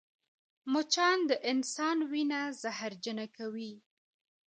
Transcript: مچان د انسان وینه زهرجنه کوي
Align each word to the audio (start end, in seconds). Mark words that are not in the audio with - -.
مچان 0.71 1.17
د 1.29 1.31
انسان 1.51 1.97
وینه 2.11 2.41
زهرجنه 2.61 3.25
کوي 3.37 3.73